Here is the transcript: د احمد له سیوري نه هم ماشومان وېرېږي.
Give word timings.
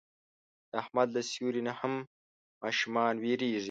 د 0.69 0.71
احمد 0.81 1.07
له 1.15 1.21
سیوري 1.31 1.61
نه 1.67 1.73
هم 1.79 1.93
ماشومان 2.63 3.13
وېرېږي. 3.23 3.59